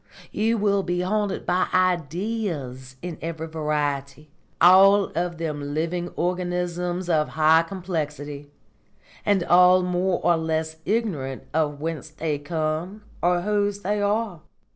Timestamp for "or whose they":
13.21-14.01